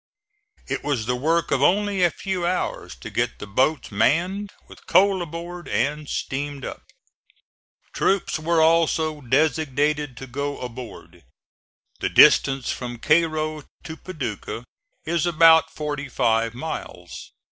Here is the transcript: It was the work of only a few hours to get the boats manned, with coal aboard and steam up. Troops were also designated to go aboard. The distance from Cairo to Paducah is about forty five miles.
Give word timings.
It 0.67 0.83
was 0.83 1.05
the 1.05 1.15
work 1.15 1.51
of 1.51 1.61
only 1.61 2.03
a 2.03 2.09
few 2.09 2.43
hours 2.43 2.95
to 3.01 3.11
get 3.11 3.37
the 3.37 3.45
boats 3.45 3.91
manned, 3.91 4.49
with 4.67 4.87
coal 4.87 5.21
aboard 5.21 5.67
and 5.67 6.09
steam 6.09 6.63
up. 6.65 6.81
Troops 7.93 8.39
were 8.39 8.61
also 8.63 9.21
designated 9.21 10.17
to 10.17 10.25
go 10.25 10.57
aboard. 10.59 11.23
The 11.99 12.09
distance 12.09 12.71
from 12.71 12.97
Cairo 12.97 13.63
to 13.83 13.95
Paducah 13.95 14.65
is 15.05 15.27
about 15.27 15.69
forty 15.69 16.09
five 16.09 16.55
miles. 16.55 17.31